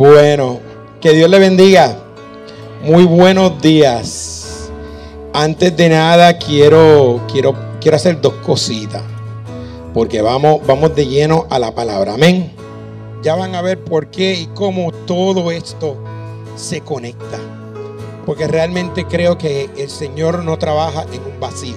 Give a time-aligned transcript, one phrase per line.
[0.00, 0.60] Bueno,
[0.98, 1.94] que Dios le bendiga.
[2.82, 4.70] Muy buenos días.
[5.34, 9.02] Antes de nada quiero quiero quiero hacer dos cositas.
[9.92, 12.14] Porque vamos vamos de lleno a la palabra.
[12.14, 12.50] Amén.
[13.22, 15.98] Ya van a ver por qué y cómo todo esto
[16.56, 17.38] se conecta.
[18.24, 21.76] Porque realmente creo que el Señor no trabaja en un vacío.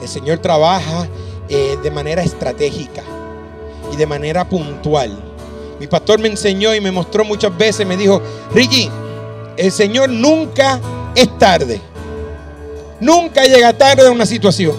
[0.00, 1.08] El Señor trabaja
[1.50, 3.02] eh, de manera estratégica
[3.92, 5.33] y de manera puntual.
[5.78, 8.20] Mi pastor me enseñó y me mostró muchas veces, me dijo,
[8.52, 8.90] Ricky,
[9.56, 10.80] el Señor nunca
[11.14, 11.80] es tarde.
[13.00, 14.74] Nunca llega tarde a una situación.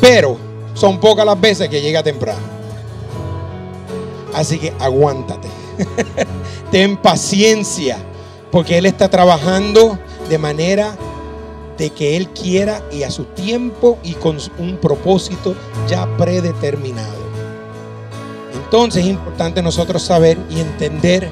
[0.00, 0.36] Pero
[0.74, 2.40] son pocas las veces que llega temprano.
[4.34, 5.48] Así que aguántate.
[6.70, 7.98] Ten paciencia.
[8.50, 9.98] Porque Él está trabajando
[10.28, 10.96] de manera
[11.76, 15.54] de que Él quiera y a su tiempo y con un propósito
[15.88, 17.27] ya predeterminado.
[18.68, 21.30] Entonces es importante nosotros saber y entender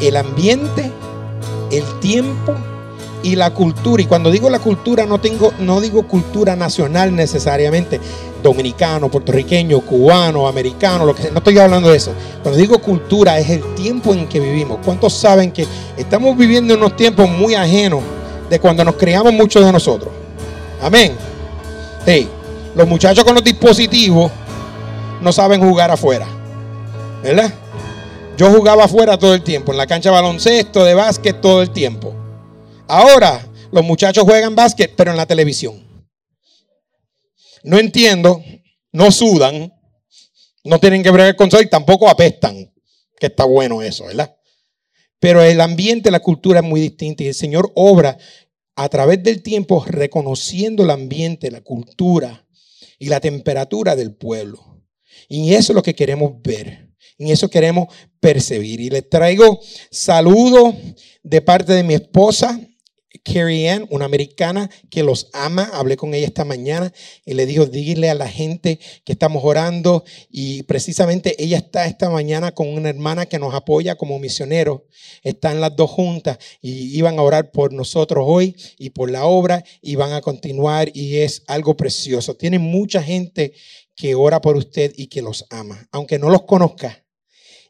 [0.00, 0.90] el ambiente,
[1.70, 2.56] el tiempo
[3.22, 4.02] y la cultura.
[4.02, 8.00] Y cuando digo la cultura, no, tengo, no digo cultura nacional necesariamente,
[8.42, 11.30] dominicano, puertorriqueño, cubano, americano, lo que sea.
[11.30, 12.10] No estoy hablando de eso.
[12.42, 14.80] Cuando digo cultura, es el tiempo en que vivimos.
[14.84, 18.00] ¿Cuántos saben que estamos viviendo unos tiempos muy ajenos
[18.50, 20.12] de cuando nos criamos muchos de nosotros?
[20.82, 21.12] Amén.
[22.04, 22.28] Sí.
[22.74, 24.32] Los muchachos con los dispositivos
[25.24, 26.28] no saben jugar afuera.
[27.22, 27.52] ¿Verdad?
[28.36, 31.70] Yo jugaba afuera todo el tiempo, en la cancha de baloncesto, de básquet todo el
[31.70, 32.14] tiempo.
[32.86, 35.82] Ahora los muchachos juegan básquet, pero en la televisión.
[37.62, 38.44] No entiendo,
[38.92, 39.72] no sudan,
[40.62, 42.70] no tienen que bregar con sol y tampoco apestan,
[43.18, 44.36] que está bueno eso, ¿verdad?
[45.20, 48.18] Pero el ambiente, la cultura es muy distinta y el Señor obra
[48.76, 52.46] a través del tiempo reconociendo el ambiente, la cultura
[52.98, 54.73] y la temperatura del pueblo.
[55.28, 56.84] Y eso es lo que queremos ver.
[57.18, 57.88] Y eso queremos
[58.20, 58.80] percibir.
[58.80, 60.74] Y les traigo saludos
[61.22, 62.60] de parte de mi esposa,
[63.22, 65.70] Carrie Ann, una americana que los ama.
[65.72, 66.92] Hablé con ella esta mañana
[67.24, 70.04] y le dijo, dígale a la gente que estamos orando.
[70.30, 74.82] Y precisamente ella está esta mañana con una hermana que nos apoya como misioneros.
[75.22, 79.64] Están las dos juntas y iban a orar por nosotros hoy y por la obra
[79.80, 82.34] y van a continuar y es algo precioso.
[82.34, 83.52] Tiene mucha gente
[83.94, 87.04] que ora por usted y que los ama, aunque no los conozca.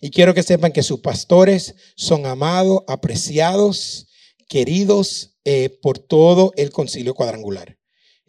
[0.01, 4.09] Y quiero que sepan que sus pastores son amados, apreciados,
[4.49, 7.79] queridos eh, por todo el concilio cuadrangular.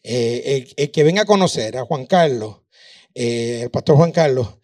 [0.04, 2.62] Eh, el, que venga a conocer a Juan Carlos,
[3.14, 4.60] eh, el pastor Juan Carlos,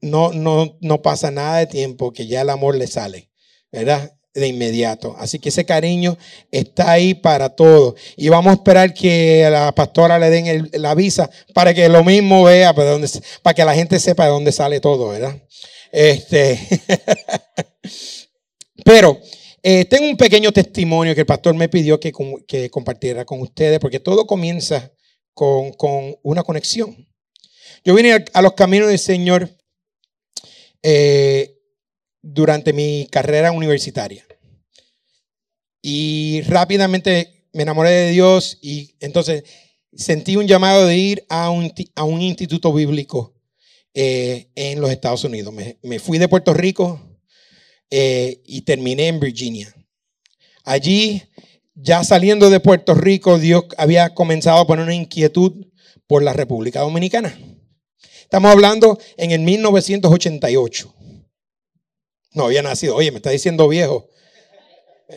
[0.00, 3.30] no, no, no pasa nada de tiempo que ya el amor le sale,
[3.70, 4.16] ¿verdad?
[4.34, 5.14] De inmediato.
[5.18, 6.18] Así que ese cariño
[6.50, 7.94] está ahí para todos.
[8.16, 12.44] Y vamos a esperar que la pastora le den la visa para que lo mismo
[12.44, 13.08] vea, para, dónde,
[13.42, 15.36] para que la gente sepa de dónde sale todo, ¿verdad?
[15.92, 16.58] Este.
[18.84, 19.18] Pero
[19.62, 22.12] eh, tengo un pequeño testimonio que el pastor me pidió que,
[22.46, 24.92] que compartiera con ustedes, porque todo comienza
[25.32, 27.08] con, con una conexión.
[27.84, 29.48] Yo vine a, los caminos del Señor
[30.82, 31.53] eh,
[32.24, 34.26] durante mi carrera universitaria.
[35.82, 39.44] Y rápidamente me enamoré de Dios y entonces
[39.92, 43.34] sentí un llamado de ir a un, a un instituto bíblico
[43.92, 45.52] eh, en los Estados Unidos.
[45.82, 47.00] Me, fui de Puerto Rico
[47.90, 49.74] eh, y terminé en Virginia.
[50.64, 51.22] Allí,
[51.74, 55.66] ya saliendo de Puerto Rico, Dios había comenzado a poner una inquietud
[56.06, 57.38] por la República Dominicana.
[58.22, 60.93] Estamos hablando en el 1988.
[62.34, 62.96] No había nacido.
[62.96, 64.08] Oye, me está diciendo viejo.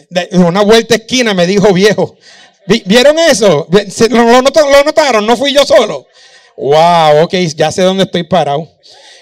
[0.09, 2.15] De una vuelta esquina me dijo viejo.
[2.85, 3.67] ¿Vieron eso?
[4.09, 5.25] ¿Lo, notaron?
[5.25, 6.05] No fui yo solo.
[6.57, 8.67] Wow, ok, ya sé dónde estoy parado.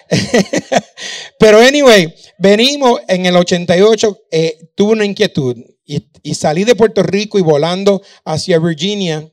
[1.40, 5.56] Pero anyway, venimos en el 88, eh, tuve una inquietud
[5.86, 9.30] y, salí de Puerto Rico y volando hacia Virginia,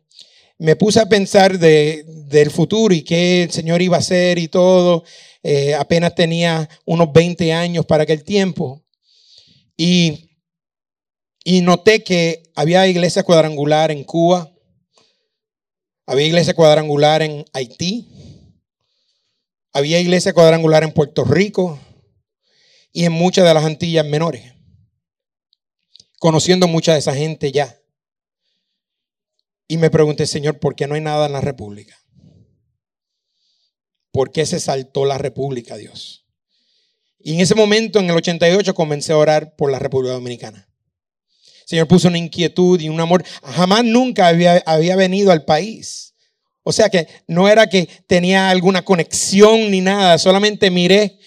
[0.59, 4.49] me puse a pensar de, del futuro y qué el Señor iba a hacer y
[4.49, 5.05] todo.
[5.43, 8.83] Eh, apenas tenía unos 20 años para aquel tiempo.
[9.77, 10.31] Y,
[11.45, 14.53] y noté que había iglesia cuadrangular en Cuba,
[16.07, 18.09] había iglesia cuadrangular en Haití,
[19.73, 21.81] había iglesia cuadrangular en Puerto Rico
[22.93, 24.53] y en muchas de las Antillas menores.
[26.19, 27.77] Conociendo mucha de esa gente ya.
[29.67, 32.02] Y me pregunté, Señor, ¿por qué no hay nada en la República?
[34.13, 36.27] ¿Por qué se saltó la República, Dios?
[37.19, 40.69] Y en ese momento, en el 88, comencé a orar por la República Dominicana.
[41.63, 43.25] El Señor puso una inquietud y un amor.
[43.43, 46.15] Jamás nunca había, había venido al país
[46.65, 51.19] O sea que no era que tenía alguna conexión ni nada, solamente miré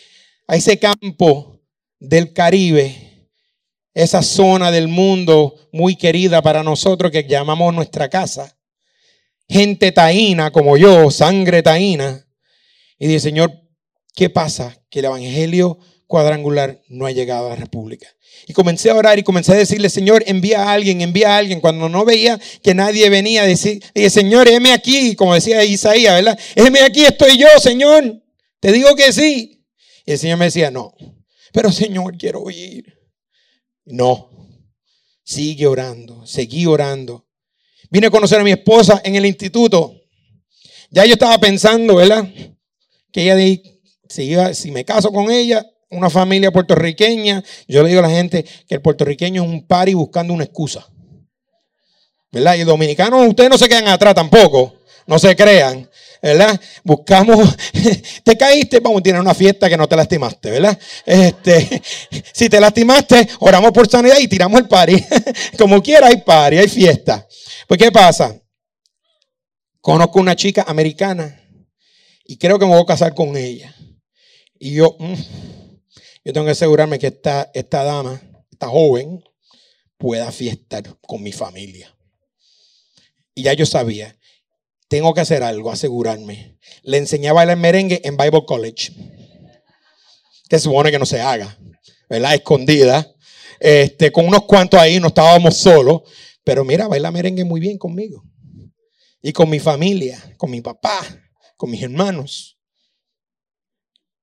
[0.47, 1.59] a ese campo
[1.99, 3.29] del Caribe,
[3.93, 8.55] esa zona del mundo muy querida para nosotros que llamamos nuestra casa.
[9.47, 12.24] Gente taína como yo, sangre taína.
[12.97, 13.51] Y dije, Señor,
[14.15, 14.77] ¿qué pasa?
[14.89, 18.07] Que el Evangelio cuadrangular no ha llegado a la República.
[18.47, 21.61] Y comencé a orar y comencé a decirle, Señor, envía a alguien, envía a alguien.
[21.61, 26.39] Cuando no veía que nadie venía, decir, dije, Señor, heme aquí, como decía Isaías, ¿verdad?
[26.55, 28.21] Heme aquí, estoy yo, Señor.
[28.59, 29.65] Te digo que sí.
[30.05, 30.93] Y el Señor me decía, no,
[31.51, 32.93] pero Señor, quiero ir.
[33.85, 34.29] No,
[35.23, 37.27] sigue orando, seguí orando.
[37.89, 39.95] Vine a conocer a mi esposa en el instituto.
[40.89, 42.27] Ya yo estaba pensando, ¿verdad?
[43.15, 43.61] Que ella,
[44.09, 48.09] si, iba, si me caso con ella, una familia puertorriqueña, yo le digo a la
[48.09, 50.85] gente que el puertorriqueño es un pari buscando una excusa.
[52.29, 52.55] ¿Verdad?
[52.55, 55.89] Y dominicanos, ustedes no se quedan atrás tampoco, no se crean.
[56.21, 56.59] ¿verdad?
[56.83, 57.55] Buscamos,
[58.25, 60.77] te caíste, vamos a tener una fiesta que no te lastimaste, ¿verdad?
[61.05, 61.81] Este,
[62.33, 65.01] si te lastimaste, oramos por sanidad y tiramos el pari.
[65.57, 67.25] Como quiera hay pari, hay fiesta.
[67.65, 68.35] Pues, ¿qué pasa?
[69.79, 71.43] Conozco una chica americana
[72.25, 73.73] y creo que me voy a casar con ella.
[74.57, 75.13] Y yo, mm,
[76.25, 79.23] yo tengo que asegurarme que esta, esta dama, esta joven,
[79.97, 81.95] pueda fiestar con mi familia.
[83.35, 84.17] Y ya yo sabía,
[84.87, 86.57] tengo que hacer algo, asegurarme.
[86.83, 88.93] Le enseñaba a bailar merengue en Bible College.
[90.49, 91.57] Que supone que no se haga,
[92.09, 92.33] ¿verdad?
[92.33, 93.11] Escondida.
[93.59, 96.01] Este, con unos cuantos ahí, no estábamos solos.
[96.43, 98.23] Pero mira, baila merengue muy bien conmigo.
[99.21, 101.01] Y con mi familia, con mi papá,
[101.57, 102.57] con mis hermanos.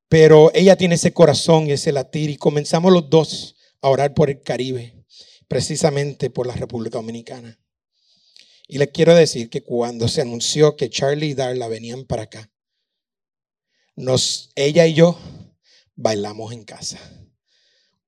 [0.09, 4.31] Pero ella tiene ese corazón y ese latir y comenzamos los dos a orar por
[4.31, 5.05] el Caribe,
[5.49, 7.59] precisamente por la República Dominicana.
[8.69, 12.51] Y les quiero decir que cuando se anunció que Charlie y Darla venían para acá,
[13.97, 15.19] nos, ella y yo
[15.95, 16.99] bailamos en casa.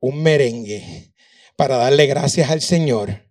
[0.01, 1.13] Un merengue
[1.57, 3.25] para darle gracias al Señor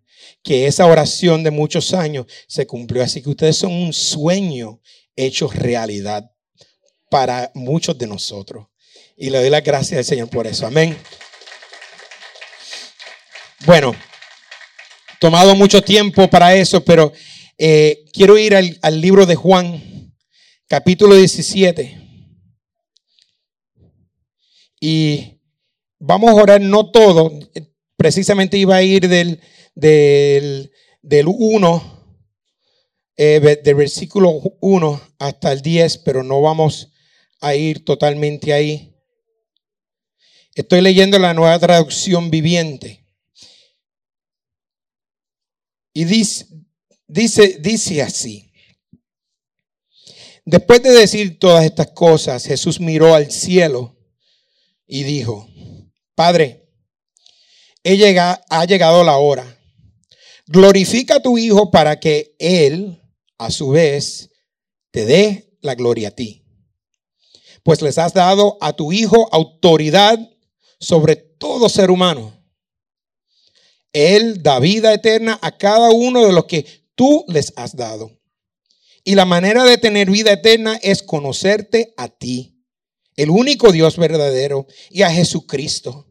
[0.43, 3.03] que esa oración de muchos años se cumplió.
[3.03, 4.81] Así que ustedes son un sueño
[5.15, 6.31] hecho realidad
[7.09, 8.67] para muchos de nosotros.
[9.15, 10.65] Y le doy las gracias al Señor por eso.
[10.65, 10.97] Amén.
[13.65, 13.95] Bueno,
[15.19, 17.13] tomado mucho tiempo para eso, pero
[17.57, 20.13] eh, quiero ir al, al libro de Juan,
[20.67, 21.99] capítulo 17.
[24.79, 25.39] Y
[25.97, 27.31] vamos a orar no todo,
[27.95, 29.39] precisamente iba a ir del,
[29.75, 32.02] del, del 1,
[33.15, 34.31] eh, del versículo
[34.61, 36.89] 1 hasta el 10, pero no vamos
[37.41, 38.95] a ir totalmente ahí.
[40.55, 43.05] Estoy leyendo la nueva traducción viviente.
[45.93, 46.47] Y dice,
[47.07, 48.51] dice, dice así.
[50.45, 53.95] Después de decir todas estas cosas, Jesús miró al cielo
[54.85, 55.47] y dijo,
[56.15, 56.67] Padre,
[57.83, 59.59] he llegado, ha llegado la hora.
[60.47, 63.02] Glorifica a tu Hijo para que Él,
[63.37, 64.29] a su vez,
[64.91, 66.43] te dé la gloria a ti
[67.63, 70.19] pues les has dado a tu Hijo autoridad
[70.79, 72.37] sobre todo ser humano.
[73.93, 76.65] Él da vida eterna a cada uno de los que
[76.95, 78.11] tú les has dado.
[79.05, 82.63] Y la manera de tener vida eterna es conocerte a ti,
[83.15, 86.07] el único Dios verdadero, y a Jesucristo,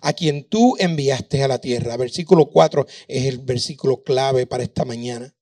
[0.00, 1.96] a quien tú enviaste a la tierra.
[1.96, 5.33] Versículo 4 es el versículo clave para esta mañana.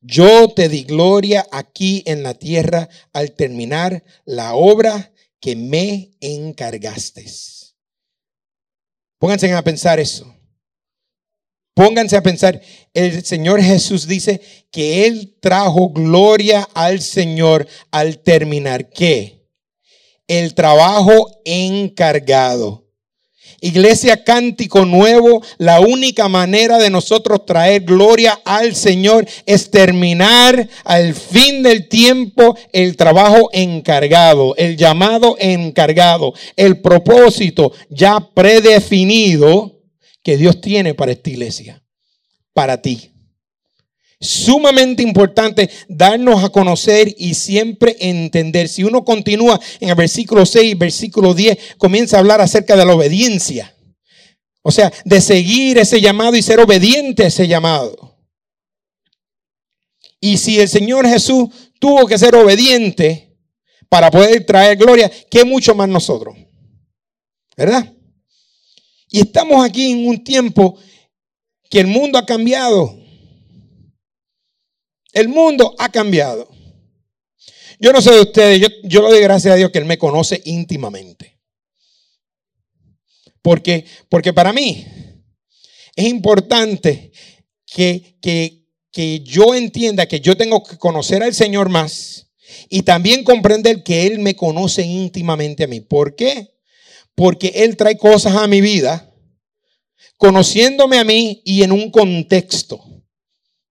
[0.00, 7.24] Yo te di gloria aquí en la tierra al terminar la obra que me encargaste.
[9.18, 10.34] Pónganse a pensar eso.
[11.74, 12.60] Pónganse a pensar,
[12.92, 14.40] el Señor Jesús dice
[14.70, 19.48] que Él trajo gloria al Señor al terminar qué?
[20.26, 22.89] El trabajo encargado.
[23.60, 31.14] Iglesia Cántico Nuevo, la única manera de nosotros traer gloria al Señor es terminar al
[31.14, 39.80] fin del tiempo el trabajo encargado, el llamado encargado, el propósito ya predefinido
[40.22, 41.82] que Dios tiene para esta iglesia,
[42.52, 43.10] para ti
[44.20, 48.68] sumamente importante darnos a conocer y siempre entender.
[48.68, 52.94] Si uno continúa en el versículo 6, versículo 10, comienza a hablar acerca de la
[52.94, 53.74] obediencia.
[54.62, 58.18] O sea, de seguir ese llamado y ser obediente a ese llamado.
[60.20, 61.48] Y si el Señor Jesús
[61.78, 63.34] tuvo que ser obediente
[63.88, 66.36] para poder traer gloria, ¿qué mucho más nosotros?
[67.56, 67.90] ¿Verdad?
[69.08, 70.78] Y estamos aquí en un tiempo
[71.70, 72.99] que el mundo ha cambiado.
[75.12, 76.48] El mundo ha cambiado.
[77.78, 79.98] Yo no sé de ustedes, yo, yo le doy gracias a Dios que Él me
[79.98, 81.38] conoce íntimamente.
[83.42, 84.86] Porque, porque para mí
[85.96, 87.10] es importante
[87.66, 92.28] que, que, que yo entienda que yo tengo que conocer al Señor más
[92.68, 95.80] y también comprender que Él me conoce íntimamente a mí.
[95.80, 96.54] ¿Por qué?
[97.14, 99.10] Porque Él trae cosas a mi vida,
[100.16, 102.99] conociéndome a mí y en un contexto.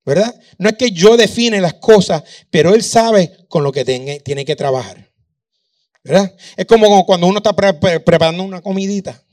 [0.09, 0.33] ¿Verdad?
[0.57, 4.55] No es que yo define las cosas, pero Él sabe con lo que tiene que
[4.55, 5.07] trabajar.
[6.03, 6.35] ¿Verdad?
[6.57, 9.23] Es como cuando uno está preparando una comidita.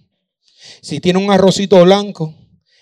[0.82, 2.34] Si tiene un arrocito blanco,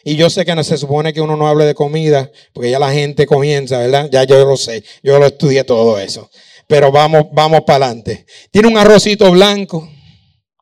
[0.02, 2.80] y yo sé que no se supone que uno no hable de comida, porque ya
[2.80, 4.08] la gente comienza, ¿verdad?
[4.10, 6.28] Ya yo lo sé, yo lo estudié todo eso.
[6.66, 8.26] Pero vamos, vamos para adelante.
[8.50, 9.88] Tiene un arrocito blanco,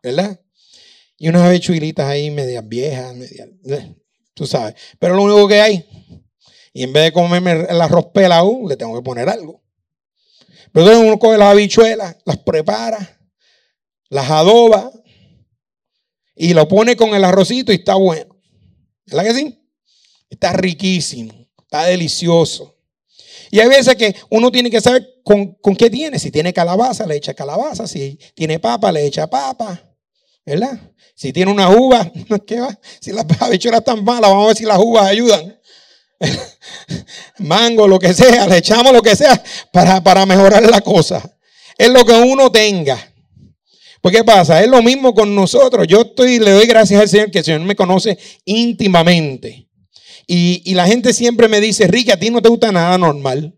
[0.03, 0.39] ¿verdad?
[1.17, 3.49] Y unas habichuelitas ahí medias viejas, medias,
[4.35, 4.75] tú sabes.
[4.99, 5.87] Pero lo único que hay,
[6.73, 9.63] y en vez de comerme el arroz pelado, le tengo que poner algo.
[10.73, 13.21] Pero entonces uno coge las habichuelas, las prepara,
[14.09, 14.91] las adoba
[16.35, 18.41] y lo pone con el arrocito y está bueno.
[19.07, 19.59] ¿Verdad que sí?
[20.31, 22.73] Está riquísimo, está delicioso.
[23.51, 26.19] Y hay veces que uno tiene que saber con, qué tiene.
[26.19, 27.87] Si tiene calabaza, le echa calabaza.
[27.87, 29.79] Si tiene papa, le echa papa.
[30.47, 30.81] ¿Verdad?
[31.15, 32.11] Si tiene una uva,
[32.47, 32.81] ¿qué va?
[32.99, 35.61] Si las habichuelas están malas, vamos a ver si las uvas ayudan.
[37.39, 41.23] Mango, lo que sea, le echamos lo que sea para, para mejorar la cosa.
[41.77, 42.99] Es lo que uno tenga.
[44.01, 44.61] Pues ¿qué pasa?
[44.61, 45.87] Es lo mismo con nosotros.
[45.87, 49.69] Yo estoy, le doy gracias al Señor que el Señor me conoce íntimamente.
[50.27, 53.55] Y, la gente siempre me dice, Ricky, a ti no te gusta nada normal.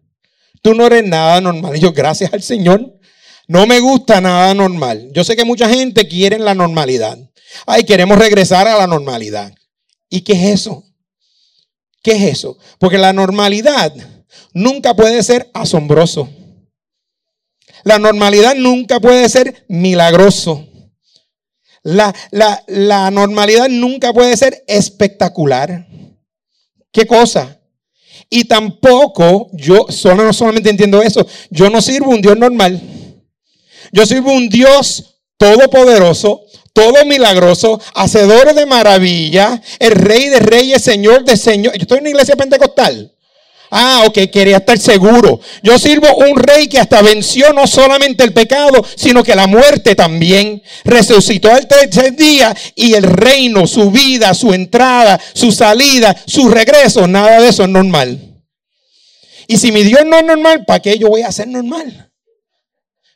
[0.63, 1.77] Tú no eres nada normal.
[1.77, 2.99] Y yo, gracias al Señor,
[3.47, 5.11] no me gusta nada normal.
[5.13, 7.19] Yo sé que mucha gente quiere la normalidad.
[7.67, 9.55] Ay, queremos regresar a la normalidad.
[10.11, 10.85] ¿Y qué es eso?
[12.05, 12.59] ¿Qué es eso?
[12.79, 13.95] Porque la normalidad
[14.53, 16.29] nunca puede ser asombroso.
[17.83, 20.69] La normalidad nunca puede ser milagroso.
[21.83, 25.87] La, la, normalidad nunca puede ser espectacular.
[26.93, 27.59] ¿Qué cosa?
[28.29, 32.83] Y tampoco, yo solo, no solamente entiendo eso, yo no sirvo un Dios normal.
[33.93, 36.44] Yo sirvo un Dios todopoderoso,
[36.75, 41.73] todo milagroso, hacedor de maravilla, el rey de reyes, señor de señor.
[41.75, 43.13] Yo estoy en una iglesia pentecostal.
[43.71, 45.41] Ah, ok, quería estar seguro.
[45.63, 49.95] Yo sirvo un rey que hasta venció no solamente el pecado, sino que la muerte
[49.95, 50.63] también.
[50.85, 57.07] Resucitó al tercer día y el reino, su vida, su entrada, su salida, su regreso,
[57.07, 58.43] nada de eso es normal.
[59.47, 62.13] Y si mi Dios no es normal, ¿para qué yo voy a ser normal?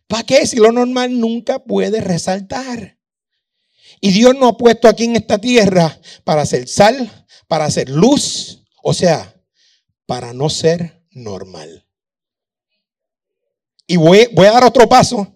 [0.07, 2.98] ¿Para qué si lo normal nunca puede resaltar?
[4.00, 8.62] Y Dios nos ha puesto aquí en esta tierra para hacer sal, para hacer luz.
[8.83, 9.35] O sea,
[10.07, 11.87] para no ser normal.
[13.87, 15.35] Y voy, a dar otro paso.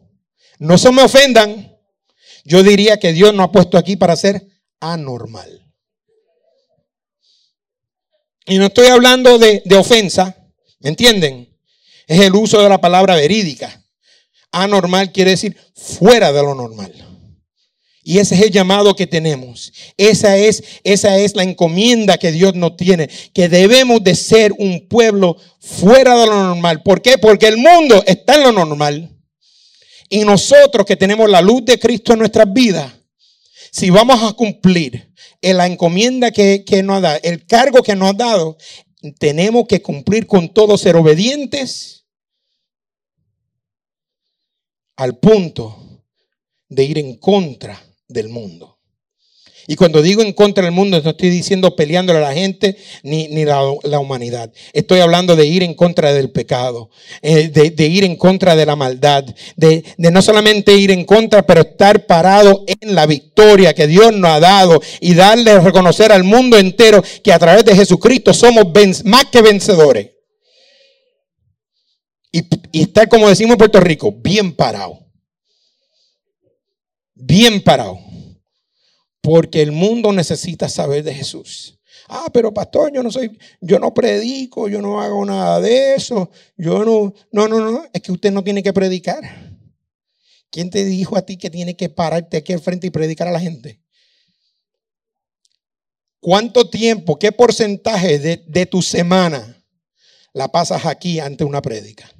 [0.58, 1.76] No se me ofendan.
[2.44, 4.46] Yo diría que Dios nos ha puesto aquí para ser
[4.80, 5.58] anormal.
[8.46, 10.36] Y no estoy hablando de, de ofensa,
[10.80, 11.56] ¿me entienden?
[12.08, 13.84] Es el uso de la palabra verídica.
[14.50, 17.11] Anormal quiere decir fuera de lo normal.
[18.04, 19.72] Y ese es el llamado que tenemos.
[19.96, 23.08] Esa es, esa es la encomienda que Dios nos tiene.
[23.32, 26.82] Que debemos de ser un pueblo fuera de lo normal.
[26.82, 27.16] ¿Por qué?
[27.16, 29.16] Porque el mundo está en lo normal.
[30.08, 32.92] Y nosotros que tenemos la luz de Cristo en nuestras vidas,
[33.70, 38.10] si vamos a cumplir la encomienda que, que nos ha dado, el cargo que nos
[38.10, 38.56] ha dado,
[39.18, 42.04] tenemos que cumplir con todo, ser obedientes
[44.96, 46.02] al punto
[46.68, 48.78] de ir en contra del mundo.
[49.66, 53.28] Y cuando digo en contra del mundo, no estoy diciendo peleándole a la gente ni,
[53.28, 53.62] ni la,
[53.98, 54.52] humanidad.
[54.72, 56.90] Estoy hablando de ir en contra del pecado,
[57.20, 59.24] eh, de, ir en contra de la maldad,
[59.56, 64.12] de, de, no solamente ir en contra, pero estar parado en la victoria que Dios
[64.12, 68.34] nos ha dado y darle a reconocer al mundo entero que a través de Jesucristo
[68.34, 68.66] somos
[69.04, 70.10] más que vencedores.
[72.32, 72.42] Y,
[72.72, 75.01] y estar, como decimos en Puerto Rico, bien parado
[77.22, 77.98] bien parado.
[79.20, 81.78] Porque el mundo necesita saber de Jesús.
[82.08, 86.30] Ah, pero pastor, yo no soy, yo no predico, yo no hago nada de eso.
[86.56, 89.22] Yo no, no, no, no, es que usted no tiene que predicar.
[90.50, 93.32] ¿Quién te dijo a ti que tiene que pararte aquí al frente y predicar a
[93.32, 93.80] la gente?
[96.20, 99.64] ¿Cuánto tiempo, qué porcentaje de, de tu semana
[100.32, 102.10] la pasas aquí ante una prédica?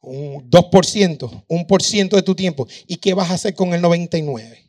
[0.00, 2.66] Un 2%, un por ciento de tu tiempo.
[2.86, 4.68] ¿Y qué vas a hacer con el 99?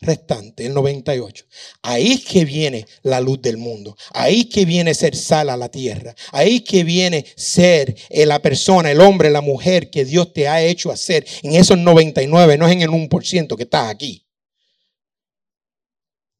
[0.00, 1.44] restante, el 98.
[1.82, 3.96] Ahí es que viene la luz del mundo.
[4.12, 6.14] Ahí es que viene ser sal a la tierra.
[6.32, 10.48] Ahí es que viene ser eh, la persona, el hombre, la mujer que Dios te
[10.48, 11.26] ha hecho hacer.
[11.42, 14.24] En esos 99, no es en el 1% que estás aquí.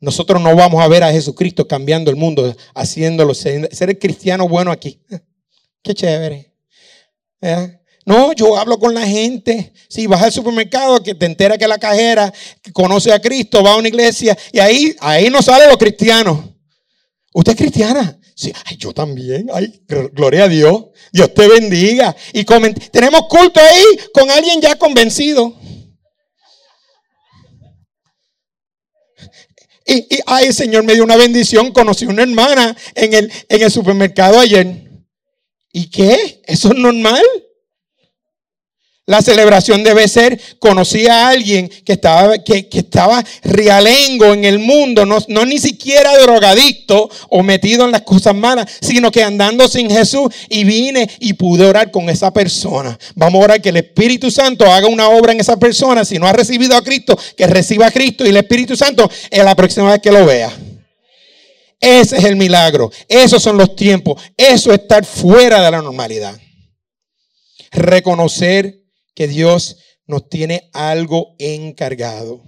[0.01, 4.71] Nosotros no vamos a ver a Jesucristo cambiando el mundo, haciéndolo ser, el cristiano bueno
[4.71, 5.03] aquí.
[5.83, 6.55] Qué chévere.
[7.41, 7.78] ¿Eh?
[8.09, 9.71] No, yo hablo con la gente.
[9.87, 12.33] Si vas al supermercado, que te entera que la cajera
[12.73, 16.41] conoce a Cristo, va a una iglesia y ahí, ahí no salen los cristianos.
[17.35, 18.19] ¿Usted es cristiana?
[18.35, 19.49] Sí, ay, yo también.
[19.53, 20.87] Ay, gloria a Dios.
[21.12, 22.17] Dios te bendiga.
[22.33, 22.47] Y
[22.91, 23.85] tenemos culto ahí
[24.15, 25.55] con alguien ya convencido.
[29.85, 31.73] Y, y, ay, el Señor me dio una bendición.
[31.73, 34.91] Conocí una hermana en el, en el supermercado ayer.
[35.75, 36.41] ¿Y qué?
[36.47, 37.23] ¿Eso es normal?
[39.09, 45.07] La celebración debe ser, conocí a alguien que estaba, que, estaba realengo en el mundo,
[45.07, 49.88] no, no, ni siquiera drogadicto o metido en las cosas malas, sino que andando sin
[49.88, 52.99] Jesús y vine y pude orar con esa persona.
[53.15, 56.05] Vamos a orar que el Espíritu Santo haga una obra en esa persona.
[56.05, 59.43] Si no ha recibido a Cristo, que reciba a Cristo y el Espíritu Santo en
[59.43, 60.53] la próxima vez que lo vea.
[61.81, 62.93] Ese es el milagro.
[63.09, 64.23] Esos son los tiempos.
[64.37, 66.38] Eso es estar fuera de la normalidad.
[67.71, 68.88] Reconocer
[69.19, 72.41] que Dios nos tiene algo encargado.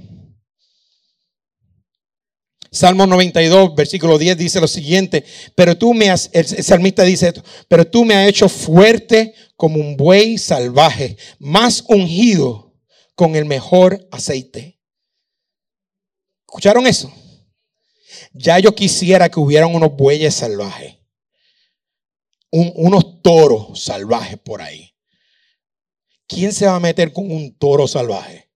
[2.70, 5.24] Salmo 92, versículo 10 dice lo siguiente,
[5.56, 9.80] pero tú me has, el salmista dice esto, pero tú me has hecho fuerte como
[9.80, 12.72] un buey salvaje, más ungido
[13.16, 14.80] con el mejor aceite.
[16.46, 17.12] ¿Escucharon eso?
[18.32, 20.98] Ya yo quisiera que hubieran unos bueyes salvajes,
[22.52, 24.89] unos toros salvajes por ahí.
[26.30, 28.48] ¿Quién se va a meter con un toro salvaje?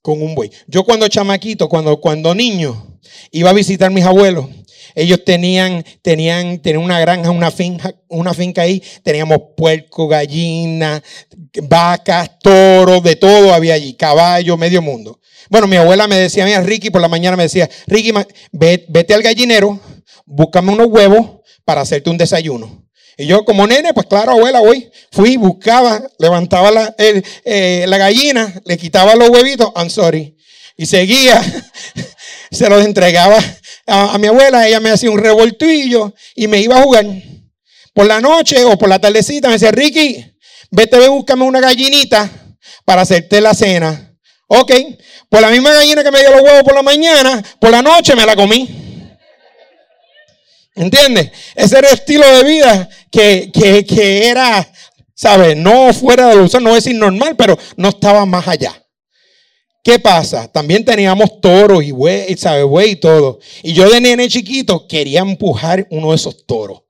[0.00, 0.50] Con un buey.
[0.66, 2.98] Yo cuando chamaquito, cuando, cuando niño,
[3.30, 4.46] iba a visitar a mis abuelos,
[4.94, 8.82] ellos tenían, tenían, tenían una granja, una finca, una finca ahí.
[9.02, 11.02] Teníamos puerco, gallina,
[11.62, 15.20] vacas, toros, de todo había allí, caballo, medio mundo.
[15.50, 18.12] Bueno, mi abuela me decía, mira, Ricky, por la mañana me decía, Ricky,
[18.50, 19.78] vete al gallinero,
[20.24, 22.87] búscame unos huevos para hacerte un desayuno.
[23.20, 24.88] Y yo como nene, pues claro, abuela, voy.
[25.10, 30.36] Fui, buscaba, levantaba la, eh, la gallina, le quitaba los huevitos, I'm sorry.
[30.76, 31.42] Y seguía,
[32.52, 33.36] se los entregaba
[33.88, 37.06] a, mi abuela, ella me hacía un revoltillo y me iba a jugar.
[37.92, 40.24] Por la noche o por la tardecita me decía, Ricky,
[40.70, 42.30] vete, ve, búscame una gallinita
[42.84, 44.16] para hacerte la cena.
[44.46, 44.72] Ok,
[45.28, 48.14] por la misma gallina que me dio los huevos por la mañana, por la noche
[48.14, 48.87] me la comí.
[50.78, 51.32] ¿Entiendes?
[51.56, 54.72] Ese era el estilo de vida que, era,
[55.12, 55.56] ¿sabes?
[55.56, 58.80] No fuera de lo no es normal, pero no estaba más allá.
[59.82, 60.46] ¿Qué pasa?
[60.46, 62.64] También teníamos toros y güey, ¿sabes?
[62.64, 63.40] Güey y todo.
[63.64, 66.82] Y yo de nene chiquito quería empujar uno de esos toros.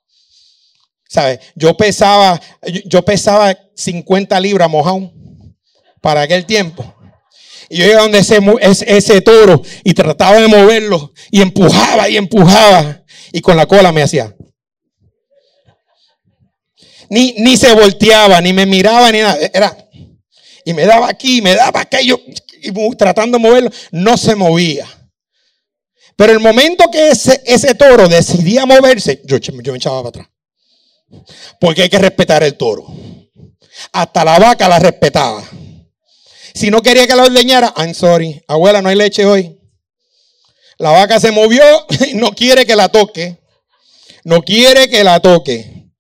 [1.08, 1.38] ¿Sabes?
[1.54, 2.38] Yo pesaba,
[2.84, 5.10] yo pesaba 50 libras mojado
[6.02, 6.94] para aquel tiempo.
[7.70, 13.02] Y yo iba donde ese, ese toro y trataba de moverlo y empujaba y empujaba
[13.32, 14.34] y con la cola me hacía.
[17.10, 19.38] Ni, ni se volteaba, ni me miraba, ni nada.
[19.52, 19.76] Era,
[20.64, 22.20] y me daba aquí, me daba aquello,
[22.98, 24.86] tratando de moverlo, no se movía.
[26.16, 30.28] Pero el momento que ese, ese toro decidía moverse, yo, yo me echaba para atrás.
[31.60, 32.86] Porque hay que respetar el toro.
[33.92, 35.42] Hasta la vaca la respetaba.
[36.54, 39.57] Si no quería que la ordeñara, I'm sorry, abuela, no hay leche hoy.
[40.78, 41.62] La vaca se movió
[42.08, 43.38] y no quiere que la toque.
[44.24, 45.90] No quiere que la toque.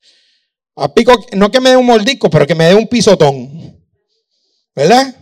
[0.76, 3.84] A pico, no que me dé un mordisco, pero que me dé un pisotón.
[4.74, 5.14] ¿Verdad?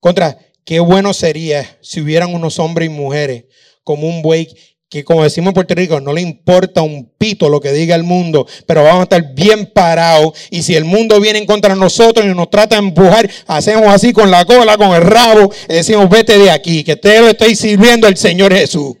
[0.00, 3.44] Contra, qué bueno sería si hubieran unos hombres y mujeres
[3.84, 4.48] como un buey
[4.90, 8.04] que como decimos en Puerto Rico, no le importa un pito lo que diga el
[8.04, 10.32] mundo, pero vamos a estar bien parados.
[10.50, 13.86] Y si el mundo viene en contra de nosotros y nos trata de empujar, hacemos
[13.88, 17.28] así con la cola, con el rabo, y decimos, vete de aquí, que te lo
[17.28, 18.96] estoy sirviendo al Señor Jesús.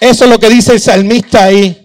[0.00, 1.84] Eso es lo que dice el salmista ahí.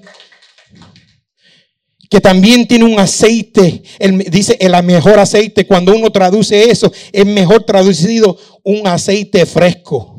[2.10, 3.82] Que también tiene un aceite,
[4.30, 5.66] dice el mejor aceite.
[5.66, 10.13] Cuando uno traduce eso, es mejor traducido un aceite fresco.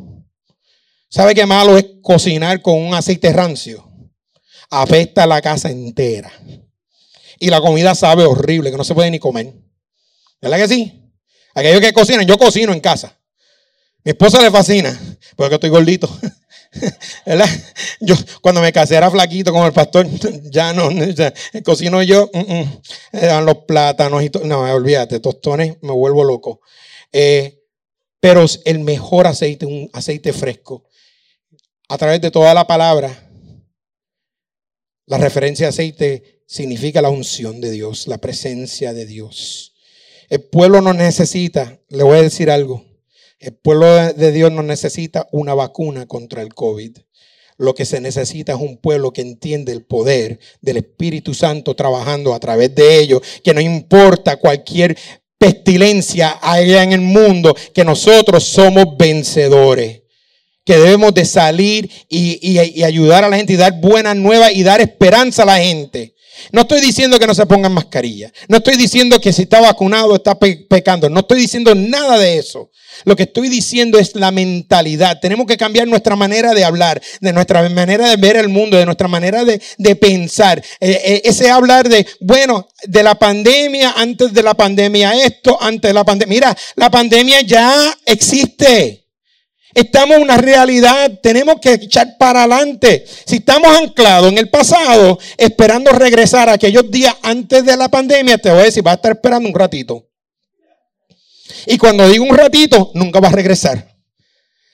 [1.15, 3.89] ¿Sabe qué malo es cocinar con un aceite rancio?
[4.69, 6.33] Afecta la casa entera.
[7.39, 9.55] Y la comida sabe horrible, que no se puede ni comer.
[10.43, 11.13] ¿Verdad que sí?
[11.55, 13.17] Aquellos que cocinan, yo cocino en casa.
[14.03, 15.01] Mi esposa le fascina,
[15.37, 16.11] porque estoy gordito.
[17.27, 17.49] ¿Verdad?
[18.01, 20.09] Yo cuando me casé era flaquito como el pastor,
[20.51, 20.89] ya no,
[21.65, 24.45] cocino yo, mm, dan los plátanos y todo.
[24.47, 26.61] No, olvídate, tostones, me vuelvo loco.
[27.13, 27.61] Eh,
[28.19, 30.89] pero el mejor aceite, un aceite fresco.
[31.89, 33.31] A través de toda la palabra,
[35.07, 39.75] la referencia a aceite significa la unción de Dios, la presencia de Dios.
[40.31, 42.87] El pueblo no necesita, le voy a decir algo,
[43.39, 46.97] el pueblo de Dios no necesita una vacuna contra el COVID.
[47.59, 52.33] Lo que se necesita es un pueblo que entiende el poder del Espíritu Santo trabajando
[52.33, 54.97] a través de ellos, que no importa cualquier
[55.37, 60.04] pestilencia allá en el mundo, que nosotros somos vencedores
[60.65, 64.81] que debemos de salir y, ayudar a la gente y dar buenas nuevas y dar
[64.81, 66.15] esperanza a la gente.
[66.53, 68.33] No estoy diciendo que no se pongan mascarilla.
[68.49, 71.09] No estoy diciendo que si está vacunado está pecando.
[71.09, 72.71] No estoy diciendo nada de eso.
[73.05, 75.19] Lo que estoy diciendo es la mentalidad.
[75.21, 78.85] Tenemos que cambiar nuestra manera de hablar, de nuestra manera de ver el mundo, de
[78.85, 80.63] nuestra manera de, pensar.
[80.81, 85.89] Eh, eh, ese hablar de, bueno, de la pandemia, antes de la pandemia esto, antes
[85.89, 86.35] de la pandemia.
[86.35, 89.04] Mira, la pandemia ya existe.
[89.75, 93.05] Estamos en una realidad, tenemos que echar para adelante.
[93.27, 98.39] Si estamos anclados en el pasado, esperando regresar a aquellos días antes de la pandemia,
[98.39, 100.09] te voy a decir, va a estar esperando un ratito.
[101.67, 103.97] Y cuando digo un ratito, nunca va a regresar.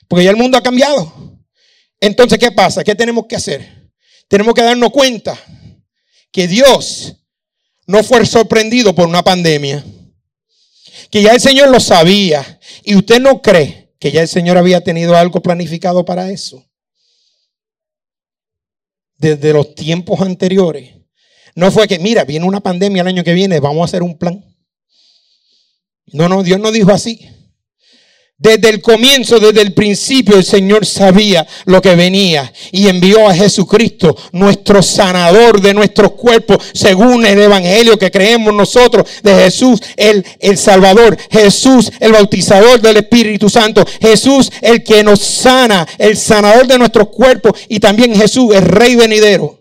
[0.06, 1.10] Porque ya el mundo ha cambiado.
[1.98, 2.84] Entonces, ¿qué pasa?
[2.84, 3.90] ¿Qué tenemos que hacer?
[4.28, 5.38] Tenemos que darnos cuenta
[6.30, 7.14] que Dios
[7.86, 9.82] no fue sorprendido por una pandemia.
[11.10, 12.60] Que ya el Señor lo sabía.
[12.84, 16.66] Y usted no cree que ya el Señor había tenido algo planificado para eso.
[19.18, 20.96] Desde los tiempos anteriores.
[21.54, 24.16] No fue que, mira, viene una pandemia el año que viene, vamos a hacer un
[24.16, 24.42] plan.
[26.06, 27.28] No, no, Dios no dijo así.
[28.40, 33.34] Desde el comienzo, desde el principio, el Señor sabía lo que venía y envió a
[33.34, 40.24] Jesucristo, nuestro sanador de nuestros cuerpos, según el Evangelio que creemos nosotros de Jesús, el,
[40.38, 46.66] el Salvador, Jesús, el bautizador del Espíritu Santo, Jesús, el que nos sana, el sanador
[46.66, 49.59] de nuestros cuerpos y también Jesús, el Rey venidero.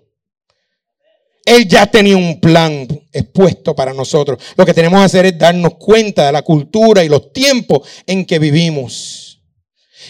[1.50, 4.40] Él ya tenía un plan expuesto para nosotros.
[4.56, 8.24] Lo que tenemos que hacer es darnos cuenta de la cultura y los tiempos en
[8.24, 9.42] que vivimos.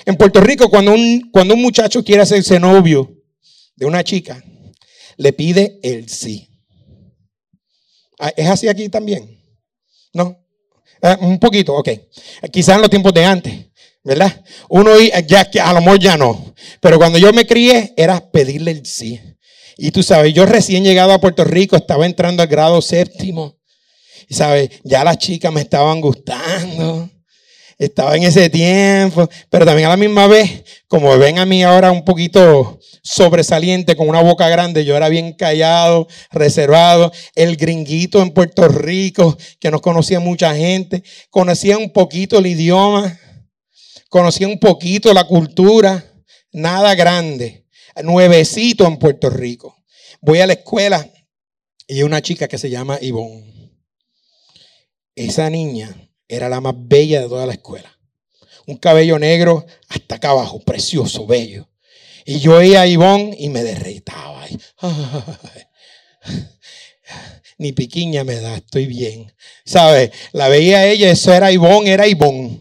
[0.05, 3.15] En Puerto Rico, cuando un, cuando un muchacho quiere hacerse novio
[3.77, 4.43] de una chica,
[5.15, 6.49] le pide el sí.
[8.19, 9.41] Ah, ¿Es así aquí también?
[10.11, 10.45] ¿No?
[11.01, 11.89] Ah, un poquito, ok.
[12.51, 13.53] Quizás en los tiempos de antes,
[14.03, 14.43] ¿verdad?
[14.67, 14.91] Uno
[15.25, 16.53] ya, a lo mejor ya no.
[16.81, 19.21] Pero cuando yo me crié, era pedirle el sí.
[19.81, 23.55] Y tú sabes, yo recién llegado a Puerto Rico, estaba entrando al grado séptimo.
[24.27, 27.09] Y sabes, ya las chicas me estaban gustando.
[27.77, 29.29] Estaba en ese tiempo.
[29.49, 34.09] Pero también a la misma vez, como ven a mí ahora un poquito sobresaliente, con
[34.09, 37.13] una boca grande, yo era bien callado, reservado.
[37.33, 41.03] El gringuito en Puerto Rico, que no conocía mucha gente.
[41.29, 43.17] Conocía un poquito el idioma.
[44.09, 46.03] Conocía un poquito la cultura.
[46.51, 47.68] Nada grande
[48.03, 49.75] nuevecito en Puerto Rico.
[50.21, 51.07] Voy a la escuela
[51.87, 53.71] y hay una chica que se llama Ivonne.
[55.15, 55.93] Esa niña
[56.27, 57.97] era la más bella de toda la escuela.
[58.67, 61.67] Un cabello negro hasta acá abajo, precioso, bello.
[62.25, 64.45] Y yo veía a Ivonne y me derretaba.
[67.57, 69.33] Ni piquiña me da, estoy bien.
[69.65, 70.11] ¿Sabes?
[70.31, 72.59] La veía ella, eso era Ivonne, era Ivonne.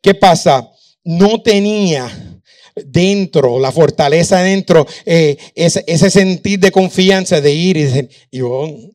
[0.00, 0.68] ¿Qué pasa?
[1.04, 2.31] No tenía
[2.74, 8.92] dentro, la fortaleza dentro, eh, ese, ese, sentir de confianza de ir y decir, Ivonne,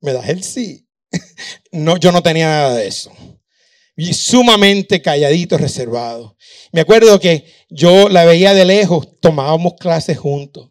[0.00, 0.86] ¿me das el sí?
[1.72, 3.12] no, yo no tenía nada de eso.
[3.96, 6.36] Y sumamente calladito, reservado.
[6.72, 10.70] Me acuerdo que yo la veía de lejos, tomábamos clases juntos.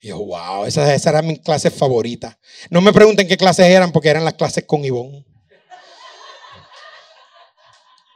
[0.00, 2.38] Y yo, wow, esa, esa era mi clase favorita.
[2.70, 5.24] No me pregunten qué clases eran porque eran las clases con Ivonne.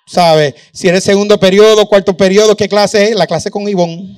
[0.07, 0.55] ¿Sabe?
[0.73, 3.17] Si eres segundo periodo, cuarto periodo, ¿qué clase es?
[3.17, 4.17] La clase con Ivonne.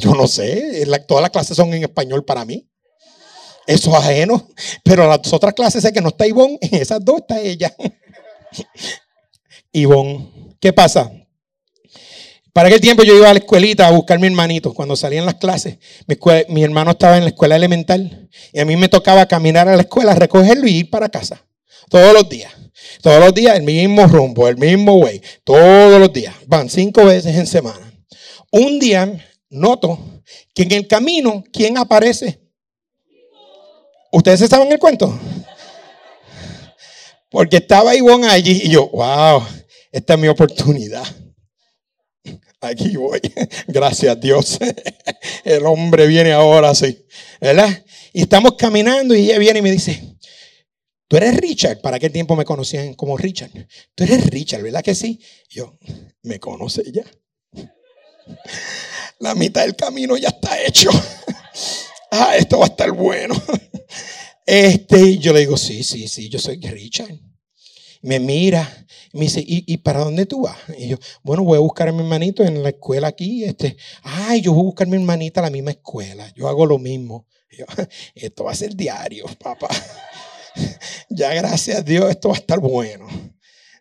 [0.00, 2.68] Yo no sé, todas las clases son en español para mí.
[3.66, 4.48] Eso es ajeno.
[4.84, 7.74] Pero las otras clases sé que no está Ivonne, en esas dos está ella.
[9.72, 10.54] Ivonne.
[10.60, 11.10] ¿Qué pasa?
[12.52, 14.74] Para aquel tiempo yo iba a la escuelita a buscar a mi hermanito.
[14.74, 15.78] Cuando salían las clases,
[16.48, 19.82] mi, hermano estaba en la escuela elemental y a mí me tocaba caminar a la
[19.82, 21.46] escuela, recogerlo y ir para casa.
[21.88, 22.52] Todos los días.
[23.02, 25.20] Todos los días el mismo rumbo, el mismo way.
[25.44, 26.34] Todos los días.
[26.46, 27.92] Van cinco veces en semana.
[28.50, 30.22] Un día noto
[30.54, 32.40] que en el camino, ¿quién aparece?
[34.10, 35.18] ¿Ustedes estaban en el cuento?
[37.30, 39.42] Porque estaba Ivonne allí y yo, wow,
[39.92, 41.04] esta es mi oportunidad.
[42.60, 43.20] Aquí voy.
[43.68, 44.58] Gracias a Dios.
[45.44, 47.06] El hombre viene ahora, sí.
[47.40, 47.84] ¿Verdad?
[48.12, 50.16] Y estamos caminando y ella viene y me dice,
[51.08, 51.80] Tú eres Richard.
[51.80, 53.50] ¿Para qué tiempo me conocían como Richard?
[53.94, 55.20] Tú eres Richard, ¿verdad que sí?
[55.48, 55.78] Yo,
[56.22, 57.04] me conoce ya.
[59.18, 60.90] La mitad del camino ya está hecho.
[62.10, 63.34] Ah, esto va a estar bueno.
[64.46, 67.14] Este, yo le digo, sí, sí, sí, yo soy Richard.
[68.00, 70.56] Me mira, me dice, ¿Y, para dónde tú vas?
[70.78, 73.44] Y yo, bueno, voy a buscar a mi hermanito en la escuela aquí.
[73.44, 76.32] Este, ay, yo voy a buscar a mi hermanita a la misma escuela.
[76.34, 77.26] Yo hago lo mismo.
[77.58, 77.66] yo,
[78.14, 79.68] esto va a ser diario, papá.
[81.10, 83.06] Ya gracias a Dios, esto va a estar bueno.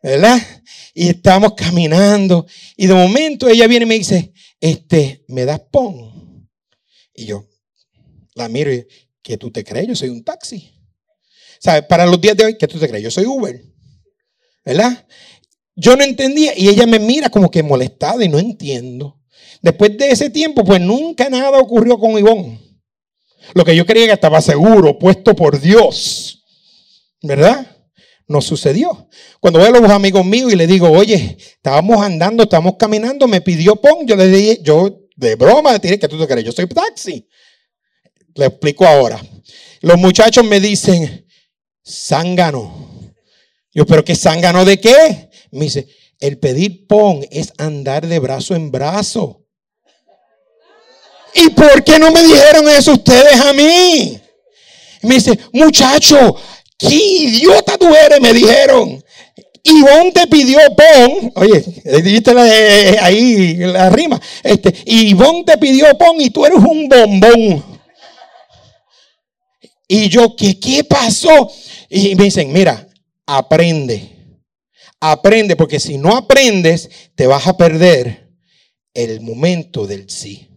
[0.02, 0.40] ¿Verdad?
[0.94, 2.46] Y estamos caminando.
[2.76, 6.50] Y de momento ella viene y me dice, este, ¿me das pon?
[7.14, 7.48] Y yo
[8.36, 8.88] la miro y,
[9.22, 9.88] ¿qué tú te crees?
[9.88, 10.72] Yo soy un taxi.
[11.60, 11.84] ¿Sabes?
[11.84, 13.04] Para los días de hoy, ¿qué tú te crees?
[13.04, 13.62] Yo soy Uber.
[14.64, 15.08] ¿Verdad?
[15.76, 19.20] Yo no entendía y ella me mira como que molestada y no entiendo.
[19.62, 22.60] Después de ese tiempo, pues nunca nada ocurrió con Ivonne.
[23.54, 26.37] Lo que yo creía que estaba seguro, puesto por Dios.
[27.22, 27.76] ¿Verdad?
[28.28, 29.08] No sucedió.
[29.40, 33.42] Cuando veo a los amigos míos y le digo, oye, estábamos andando, estábamos caminando, me
[33.42, 36.68] pidió pon, yo le dije, yo de broma, tiene que tú te crees, yo soy
[36.68, 37.28] taxi.
[38.36, 39.20] Le explico ahora.
[39.82, 41.26] Los muchachos me dicen,
[41.86, 43.14] zángano.
[43.74, 45.30] Yo, pero ¿qué zángano de qué?
[45.52, 45.88] Me dice,
[46.20, 49.44] el pedir pon es andar de brazo en brazo.
[51.34, 54.20] ¿Y por qué no me dijeron eso ustedes a mí?
[55.04, 56.36] Me dice, muchacho,
[56.78, 59.04] qué idiota tú eres, me dijeron.
[59.64, 61.64] Ivonne te pidió pon, oye,
[62.02, 62.32] viste
[63.02, 67.78] ahí la rima, este, Ivonne te pidió pon y tú eres un bombón.
[69.88, 71.52] Y yo, ¿qué, qué pasó?
[71.90, 72.88] Y me dicen, mira,
[73.26, 74.16] aprende.
[75.00, 78.34] Aprende, porque si no aprendes, te vas a perder
[78.94, 80.50] el momento del sí.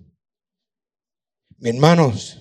[1.59, 2.39] Mi hermanos,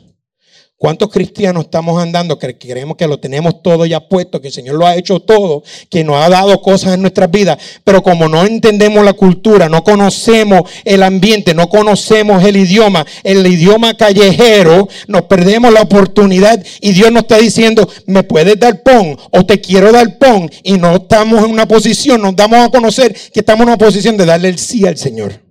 [0.79, 4.75] ¿Cuántos cristianos estamos andando que creemos que lo tenemos todo ya puesto, que el Señor
[4.77, 8.45] lo ha hecho todo, que nos ha dado cosas en nuestras vidas, pero como no
[8.45, 15.23] entendemos la cultura, no conocemos el ambiente, no conocemos el idioma, el idioma callejero, nos
[15.23, 19.91] perdemos la oportunidad y Dios nos está diciendo, me puedes dar pon o te quiero
[19.91, 23.67] dar pon y no estamos en una posición, nos damos a conocer que estamos en
[23.67, 25.48] una posición de darle el sí al Señor.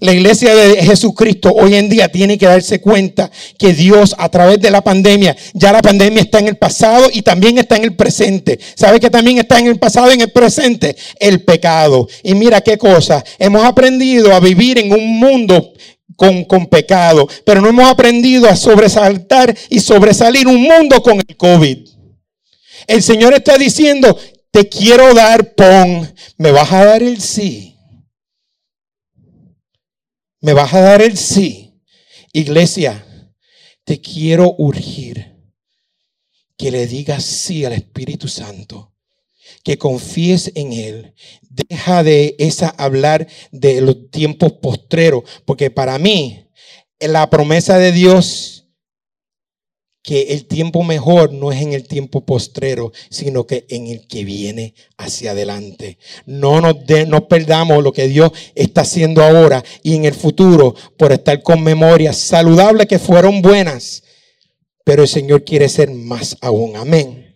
[0.00, 4.60] La iglesia de Jesucristo hoy en día tiene que darse cuenta que Dios a través
[4.60, 7.96] de la pandemia, ya la pandemia está en el pasado y también está en el
[7.96, 8.58] presente.
[8.74, 10.96] ¿Sabe que también está en el pasado y en el presente?
[11.18, 12.08] El pecado.
[12.22, 15.72] Y mira qué cosa, hemos aprendido a vivir en un mundo
[16.14, 21.36] con, con pecado, pero no hemos aprendido a sobresaltar y sobresalir un mundo con el
[21.36, 21.88] COVID.
[22.86, 24.18] El Señor está diciendo,
[24.50, 27.75] te quiero dar pon, me vas a dar el sí
[30.46, 31.74] ¿Me vas a dar el sí?
[32.32, 33.04] Iglesia,
[33.82, 35.34] te quiero urgir
[36.56, 38.94] que le digas sí al Espíritu Santo,
[39.64, 41.14] que confíes en Él.
[41.50, 46.46] Deja de esa hablar de los tiempos postreros, porque para mí
[47.00, 48.55] la promesa de Dios
[50.06, 54.24] que el tiempo mejor no es en el tiempo postrero, sino que en el que
[54.24, 55.98] viene hacia adelante.
[56.26, 56.76] No nos,
[57.08, 61.60] no perdamos lo que Dios está haciendo ahora y en el futuro por estar con
[61.60, 64.04] memorias saludables que fueron buenas.
[64.84, 66.76] Pero el Señor quiere ser más aún.
[66.76, 67.34] Amén.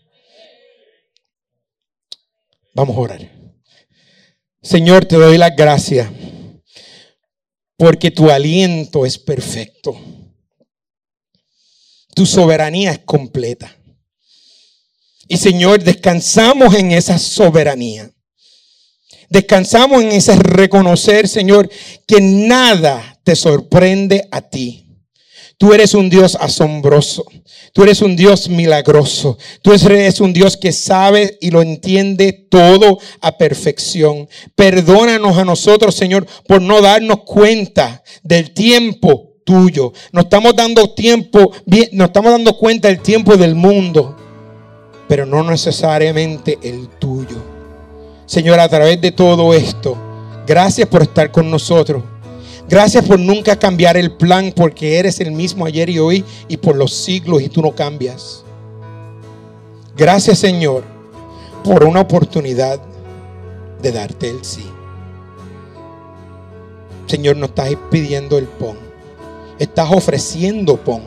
[2.72, 3.32] Vamos a orar.
[4.62, 6.08] Señor, te doy las gracias
[7.76, 10.19] porque tu aliento es perfecto.
[12.20, 13.74] Tu soberanía es completa.
[15.26, 18.10] Y Señor, descansamos en esa soberanía.
[19.30, 21.70] Descansamos en ese reconocer, Señor,
[22.06, 24.84] que nada te sorprende a ti.
[25.56, 27.24] Tú eres un Dios asombroso.
[27.72, 29.38] Tú eres un Dios milagroso.
[29.62, 34.28] Tú eres un Dios que sabe y lo entiende todo a perfección.
[34.54, 39.92] Perdónanos a nosotros, Señor, por no darnos cuenta del tiempo tuyo.
[40.12, 41.50] Nos estamos dando tiempo,
[41.92, 44.16] nos estamos dando cuenta del tiempo del mundo,
[45.08, 47.36] pero no necesariamente el tuyo.
[48.26, 49.96] Señor, a través de todo esto,
[50.46, 52.04] gracias por estar con nosotros.
[52.68, 56.76] Gracias por nunca cambiar el plan, porque eres el mismo ayer y hoy y por
[56.76, 58.44] los siglos y tú no cambias.
[59.96, 60.84] Gracias, Señor,
[61.64, 62.80] por una oportunidad
[63.82, 64.64] de darte el sí.
[67.08, 68.89] Señor, nos estás pidiendo el pon
[69.60, 71.02] estás ofreciendo pon.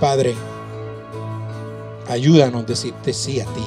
[0.00, 0.34] Padre,
[2.08, 3.64] ayúdanos a decirte sí a ti.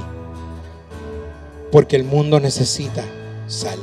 [1.71, 3.05] Porque el mundo necesita
[3.47, 3.79] sal.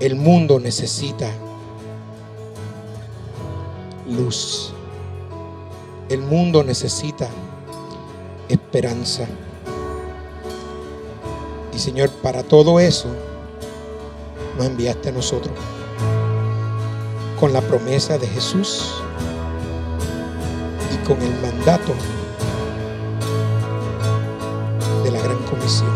[0.00, 1.30] El mundo necesita
[4.08, 4.72] luz.
[6.08, 7.28] El mundo necesita
[8.48, 9.26] esperanza.
[11.72, 13.08] Y Señor, para todo eso
[14.58, 15.54] nos enviaste a nosotros
[17.38, 18.94] con la promesa de Jesús
[20.92, 21.92] y con el mandato
[25.04, 25.90] de la gran comisión.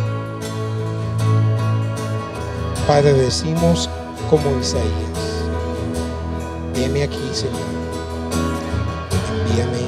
[2.87, 3.89] Padre, decimos
[4.29, 4.85] como Isaías,
[6.77, 7.61] heme aquí, Señor.
[9.49, 9.79] Envíame,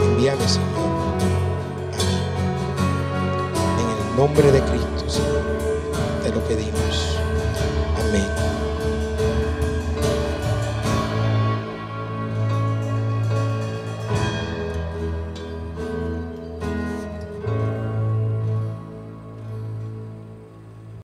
[0.00, 0.68] envíame, Señor.
[3.78, 4.83] En el nombre de Cristo,